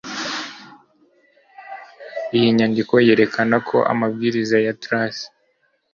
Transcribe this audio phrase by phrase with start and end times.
[2.35, 5.15] iyi nyandiko yerekana ko amabwiriza ya trac